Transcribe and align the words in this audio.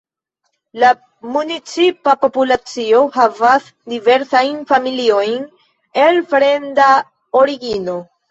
La 0.83 0.87
municipa 1.33 2.13
populacio 2.21 3.01
havas 3.17 3.67
diversajn 3.93 4.57
familiojn 4.71 5.45
el 6.05 6.21
fremda 6.35 6.89
origino. 7.45 7.99